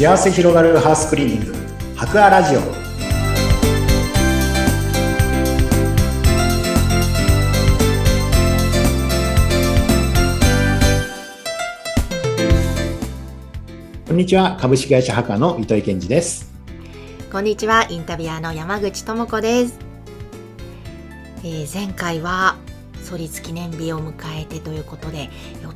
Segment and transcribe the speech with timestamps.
[0.00, 1.54] 幸せ広がるハウスクリーニング。
[1.94, 2.60] 博アラジオ。
[14.08, 14.56] こんにちは。
[14.58, 16.50] 株式会社博アの糸井健二です。
[17.30, 17.86] こんにちは。
[17.90, 19.78] インタビュアーの山口智子です、
[21.44, 22.56] えー前回は
[23.02, 25.30] 創立記念日を迎えてということで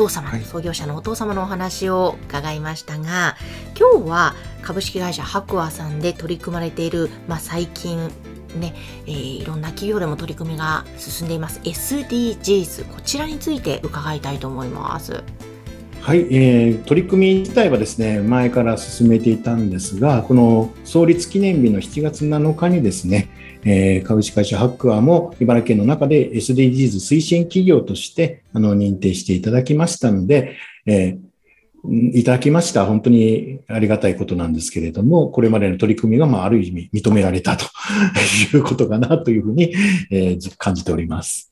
[0.00, 3.36] 父様、はい創業者のお父様のお話を伺いましたが
[3.78, 8.10] 今日は株式会社白亜さんで取り組まれている、まあ、最近
[8.56, 8.74] ね、
[9.06, 15.22] えーいろんな企業でも取り組みが進んでいます SDGs こちらについて伺いたいと思います。
[16.00, 23.28] はい、えー取り組み自体はですね前から進めていたんですがこの創立記念日の7月7日にですね、
[23.64, 31.30] えー株式会社ハックアも茨城県の中で SDGs 推進企業としてあの認定していただきましたので、えー
[32.12, 32.84] いただきました。
[32.84, 37.64] 本当にありがたいことなんですけれども、これまでの取り組みが、まあ、ある意味認められたと
[38.54, 39.72] いうことかなというふうに、
[40.10, 41.50] えー感じております。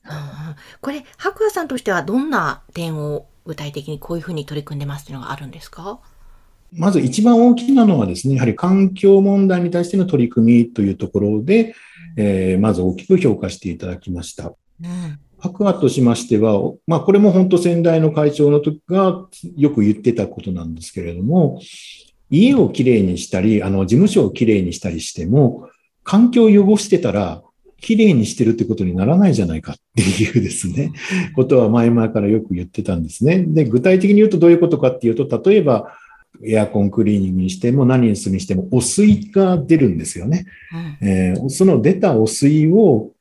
[0.81, 5.99] これ白亜さんとしてはどんな点を具体的にこういうふうに取り組んでますっていうのがあるんですか？
[6.73, 11.75] まず一番大きなのはですね、やはり環境問題に対しての取り組みというところで、
[12.17, 14.53] えーまず大きく評価していただきました。
[14.81, 19.25] うん白亜としましては、まあこれも本当先代の会長の時が
[19.55, 21.61] よく言ってたことなんですけれども、
[22.29, 25.69] 家をきれいにしたり、あの事務所をきれいにしたりしても、
[26.03, 27.41] 環境を汚してたら、
[27.81, 30.91] きれいにしてるってことにならないじゃないかっていうですね、
[31.35, 33.45] ことは前々からよく言ってたんですね。
[33.47, 35.93] で、具体的に言うとどういうことかっていうと、例えば、
[36.45, 40.45] エアコンクリーニングにしても何にするにしても汚水が出るんですよね。
[41.01, 43.11] うんえーその出た汚水を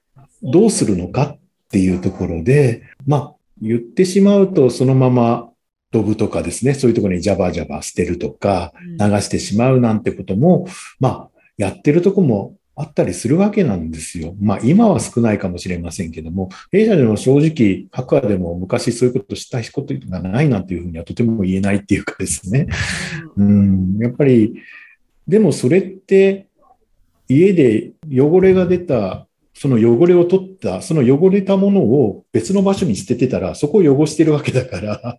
[0.42, 1.38] どうするのかっ
[1.70, 5.50] ていうところで、まあ、言ってしまうとそのまま
[5.90, 10.66] ドブとかですね、そういうところにジャバジャバ捨てるとか、流してしまうなんてことも、
[11.00, 14.36] まあ、やってるとこもあったりするわけなんですよ。
[14.40, 22.68] まあ、今は少ないかもしれませんけども、弊社でも正直、白亜でも昔そういうことしたことがないなんていうふうにはとても言えないっていうかですね。
[23.36, 24.62] うん、やっぱり、
[25.26, 26.46] でもそれって、
[27.26, 35.18] 家で汚れが出た、その汚れを取った、その汚れたものを別の場所に捨ててたら、そこを汚してるわけだから、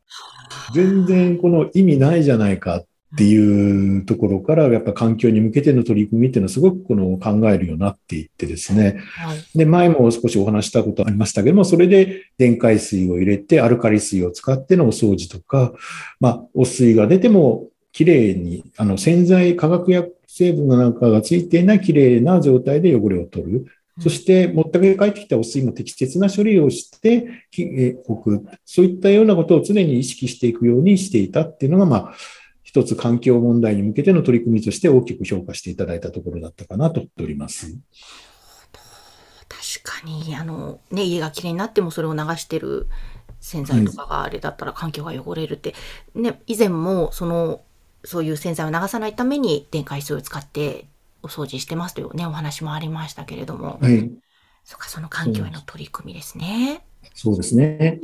[0.73, 2.85] 全然この意味ないじゃないかっ
[3.17, 8.99] ていうところから、やっぱ環境に向けての取り組みっていうのはすごくこの考えるようになっていってですね。
[9.15, 15.73] はいで、前も少しお話したことありましたけども、それで電解水を入れて、アルカリ水を使ってのお掃除とか、
[16.19, 23.65] まあ、汚水が出ても、きれいに、あの、洗剤、化学薬成分なんかがついていないきれいな状態で汚れを取る。
[23.99, 28.45] そして、持って帰ってきた汚水も適切な処理をしてきえーおく。
[28.63, 32.13] そういったようなことを常に意識していくようにしていたっていうのが、まあ、
[32.69, 37.75] 一つ環境問題に向けての取り組みとして大きく評価していただいたところだったかなと思っております。
[39.81, 42.85] 確かにあの、ね、家がきれいになってもそれを流してる
[43.39, 45.73] 洗剤とかがあれだったら環境が汚れるって、
[46.13, 47.61] ね、以前もその
[48.03, 50.85] そういう洗剤を流さないために電解水を使って
[51.23, 54.11] お掃除してますというねお話もありましたけれども、はい。
[54.63, 56.85] そっかその環境への取り組みですね。
[57.15, 57.99] そうですね。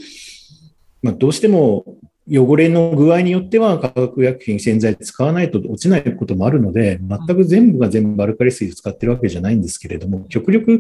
[1.04, 1.86] まあ、どうしても
[2.28, 10.80] 汚れの具合によっては化学薬品、洗剤使わないと落ちないこともあるので、全く全部が全部アルカリ水を使ってるわけじゃないんですけれども、極力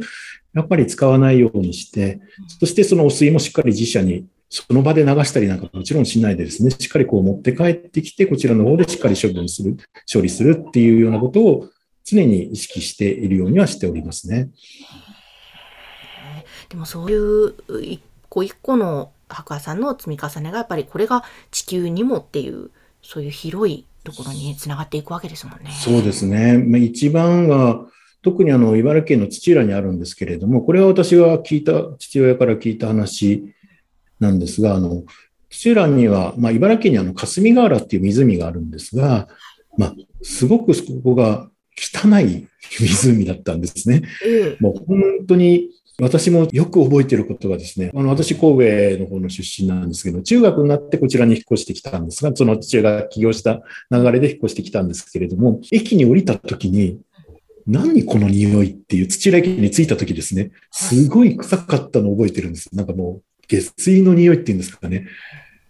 [0.53, 2.19] やっぱり使わないようにして、
[2.59, 9.77] そしてその汚水もしっかり自社にその場で流したりなんかもちろんしないでですね、しっかりこう持って帰ってきて、こちらの方でしっかり処分する、
[10.11, 11.69] 処理するっていうようなことを
[12.03, 14.49] 常に意識しているようにはしておりますね。
[16.69, 17.53] でもそういう
[17.83, 25.71] 一個一個の白亜さんの積み重ねがやっぱりこれが地球にもっていうそういう広いところにつながっていくわけですもんね。
[25.71, 26.57] そうですね。
[26.57, 27.87] まあ一番は、
[28.21, 33.53] 特にあの、茨城県の土浦にあるんですけれども、これは私が聞いた、父親から聞いた話
[34.19, 35.03] なんですが、あの、
[35.49, 39.27] 土浦には、まあ、茨城県にあの、霞ヶ原っていう湖があるんですが、
[39.77, 42.47] まあ、すごくそこが汚い
[42.79, 44.01] 湖だったんですね。
[44.25, 45.69] ええもう本当に、
[46.01, 56.99] 私もよく覚えてることがですね、あの、私、神戸の方の出身なんですけど、中学になってこちらに引っ越してきたんですが、その父親が起業した流れで引っ越してきたんですけれども、駅に降りた時に、
[57.65, 62.75] 何この匂いっていう土浦駅に着いた時ですね、すごい臭かったのを覚えてるんです。
[62.75, 65.07] なんかもう、下水の匂いっていうんですかね。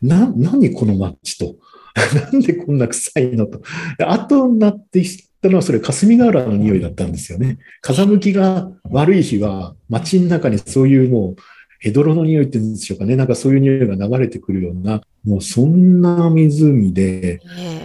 [0.02, 1.56] な、何この街と。
[2.32, 3.62] なんでこんな臭いのと。
[3.98, 5.04] で後になって
[5.46, 7.60] たのは、それ霞ヶ原の匂いだったんですよね。
[7.82, 11.36] 風向きが悪い日は、街の中にそういうもう
[11.80, 13.16] ヘドロの匂いって言うんでしょうかね。
[13.16, 17.42] なんかそういう匂いが流れてくるような、もうそんな湖で、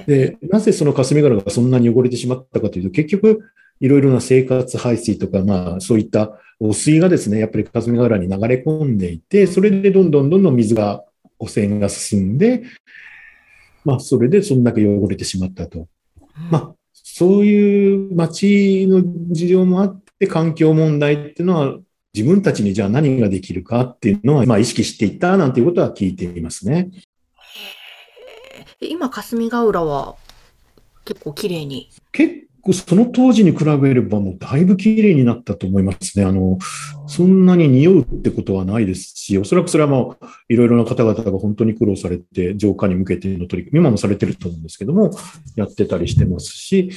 [0.07, 3.41] で、なぜその霞ヶ浦がそんなに汚れてしまったかというと、結局、
[3.81, 11.05] いろいろな生活排水とか、まあそういった汚水がですね、やっぱり霞ヶ浦に流れ込んでいて、それでどんどんどんどん水が、
[11.39, 12.63] 汚染が進んで、
[13.85, 15.89] まあそれでそんだけ汚れてしまったと。
[16.51, 19.03] まあそういう街の
[19.33, 21.79] 事情もあって、環境問題っていうのは
[22.13, 26.91] 自分たちにじゃあ何ができるかっていうのは、まあ意識していったなんていうことは聞いていますね。
[28.81, 30.17] 今、霞ヶ浦は
[31.05, 36.25] 結構綺麗に結その当時に比べればもうだいぶ綺麗になったと思いますね。
[36.25, 36.59] あの、
[37.07, 45.11] そんなに匂うってことはないですし、おそらくそれはもういろいろな方々が本当に苦労されて、浄化に向けての取り組み、今もされてると思うんですけども、
[45.57, 46.91] やってたりしてますし、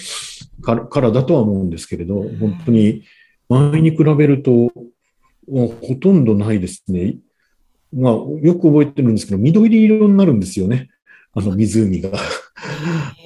[0.62, 3.04] からだとは思うんですけれど、本当に
[3.50, 4.52] 前に比べると、
[5.50, 7.18] もうほとんどないですね。
[7.92, 10.90] まあ、よく覚えてるんですけど、緑色になるんですよね。
[11.36, 12.12] あの湖が。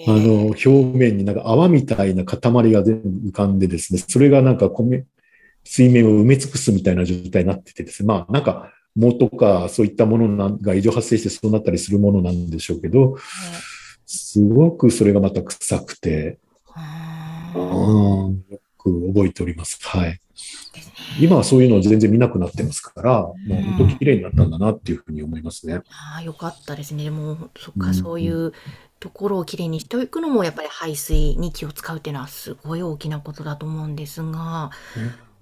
[0.07, 2.39] あの、表面になんか泡みたいな塊
[2.71, 5.05] が全部浮かんでですね、それがなんか米、
[5.63, 13.17] 水面を埋め尽くすみたいな状態になっててですね、まあなんか藻とかそういったものが異常発生してそうなったりするものなんでしょうけど、
[14.05, 16.39] すごくそれがまた臭くて、
[17.53, 19.77] うん、よく覚えております。
[19.81, 20.19] はい。
[21.19, 25.81] 今はそういうのを全然見なくなってますから、もう本当綺麗になったんだなっていうふうに思いますね。
[25.89, 27.03] ああ、よかったですね。
[27.03, 28.53] でも、そっか、そういう
[28.99, 34.71] ところをきれいにしていくのも、やっぱり排水に気を使うっていうのはすごい大きなことだと思うんですが、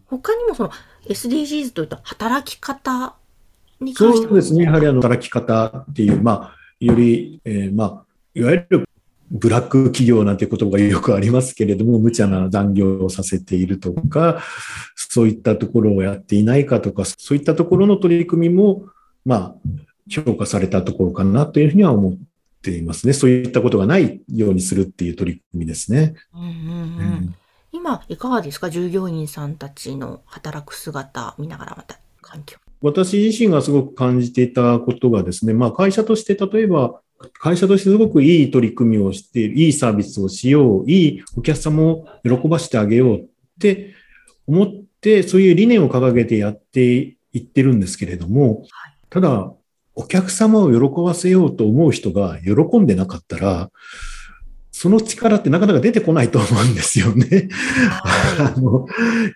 [0.08, 0.72] 他にもその
[1.08, 3.16] SDGs といった働き方
[3.80, 4.64] に関してそうですね。
[4.66, 8.90] やはりあの働き方っていう、まあ、より、えー、まあ、いわゆる
[9.32, 14.42] ブラック企業なんて言葉がよくありますけれども、無茶な残業をさせているとか、
[14.96, 18.86] そういったところをやっていないかとか、そういったところの取り組みも、
[19.26, 19.56] まあ、
[20.10, 22.18] 評価されたところかなというふうには思っ
[22.62, 23.14] ていますね。
[23.14, 26.14] そういったことがないようにするっていう取り組みですね。
[26.34, 26.54] うんうんうんう
[27.22, 27.36] ん
[27.72, 28.70] 今、いかがですか？
[28.70, 32.58] 従業員さんたちの働く姿見ながらまた環境。
[32.82, 37.02] 私自身がすごく感じていたことがですね、まあ会社として例えば
[37.40, 43.26] 会社としてすごくいい取り組みをしている、いいサービスをしよう、いいお客様を喜ばしてあげようっ
[43.60, 43.94] て
[44.48, 44.68] 思っ
[45.02, 48.66] て、そういう理念を掲げてやっていってるんですけれども、
[49.10, 49.54] ただ、
[49.98, 53.72] お客様を喜ばせようと思う人が喜んでなかったら、
[54.72, 57.48] その力ってなかなか出てこないと思うんですよね。
[58.04, 58.88] あの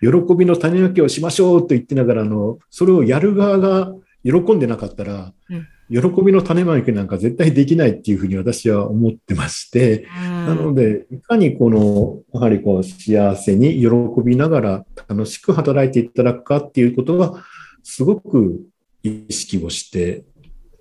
[0.02, 13.88] 喜びの種まきをしましょうと言ってながらの、それをやる側が喜んでなかったら、うん喜びの種まきなんか絶対できないっていうふうに私は思ってまして、なので、いかにこの、やはりこう幸せに喜
[14.24, 17.42] びながら楽しく働いていただくかっていうことは、
[17.82, 18.60] すごく
[19.02, 20.24] 意識をして、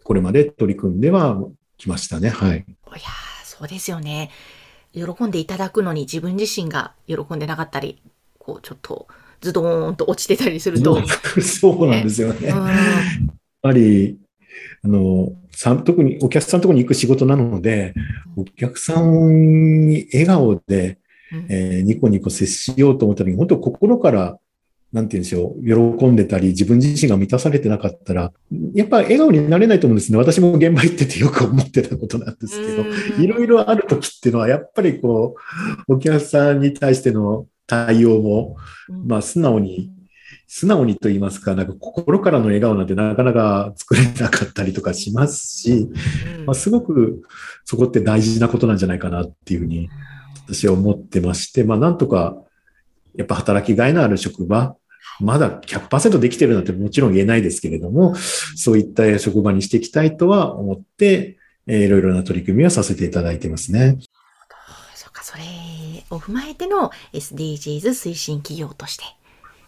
[0.04, 1.44] これまで取り組んでは
[1.78, 2.30] きましたね。
[2.30, 2.58] はい。
[2.58, 3.00] いや
[3.44, 4.30] そうですよね。
[4.94, 8.00] 喜んでいただくのに自分自身が喜んでなかったり、
[8.38, 9.08] こうちょっと
[9.42, 11.02] ズドーンと落ちてたりすると。
[11.42, 12.48] そうなんですよね。
[12.48, 14.20] やっぱり
[14.84, 15.32] あの、
[15.84, 17.94] 特にお客さんのところに行く仕事なので、
[18.36, 20.98] お客さんに笑顔で、
[21.50, 24.40] えー、ニコニコ接しようと思った時に、本当心から、
[24.92, 28.32] なんて言うんでしょう、喜んでたり、自分自身が満たされてなかったら、
[28.74, 30.18] やっぱ笑顔になれないと思うんですね。
[30.18, 35.36] 私も現場行っててよく思ってたことなんですけど、いろいろある時っていうのは、やっぱりこ
[35.88, 38.56] う、お客さんに対しての対応も、
[39.06, 39.92] まあ素直に
[40.52, 45.88] 素直にと言いますか、なんか心からの笑顔なんてなかなか作れなかったりとかしますし、
[46.48, 47.22] まあ、すごく
[47.66, 49.90] そこって大事なことなんじゃないかなっていうふうに
[50.48, 52.36] 私は思ってまして、まあなんとか
[53.16, 54.76] やっぱ働きがいのある職場、
[55.20, 61.38] まだ100%できてるなんてもちろん言えないですけれども、そういった職場にしていきたいとは思って、
[61.68, 63.98] えー、いろいろな取り組みはさせていただいてますね。
[64.96, 65.44] そうか、それ
[66.10, 69.04] を踏まえての SDGs 推進企業として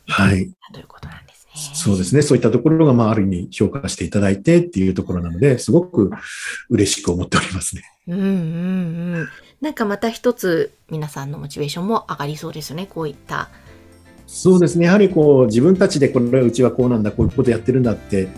[0.08, 0.52] はい。
[0.74, 1.76] ということなんですね。
[1.76, 2.22] そうですね。
[2.22, 6.12] そういったところが、まあ、ある意味評価していただいてっていうところなので、すごく
[6.70, 7.84] 嬉しく思っておりますね。
[8.08, 8.28] うんうんう
[9.24, 9.28] ん。
[9.62, 12.88] なんかまた一つ皆さんのモチベーションも上がりそうですね。
[12.88, 13.50] こういった。
[14.28, 14.86] そうですね。
[14.86, 18.30] やはりこう、自分たちでこれうちはこうなんだ、こういうことやってるんだって、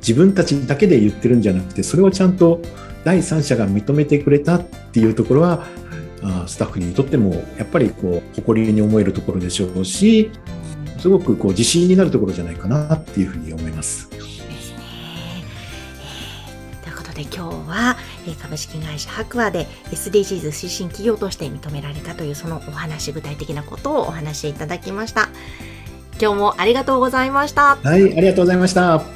[0.00, 2.60] 自分たちだけで言ってるんじゃなくて、それをちゃんと
[3.04, 5.66] 第三者が認めてくれたっていうところは、
[6.46, 10.30] スタッフにとってもやっぱりこう誇りに思えるところでしょうし、
[10.98, 14.08] すごくこう自信になるところじゃないかなっていうふうに思います。
[14.10, 14.78] ですね。
[16.82, 17.38] ということで今日
[17.68, 17.96] は
[18.40, 25.28] 株式会社白亜で SDGs 推進企業として認められたというそのお話具体的なことをお話しいただきました。
[26.20, 27.76] 今日もありがとうございました。
[27.76, 29.15] はい、ありがとうございました。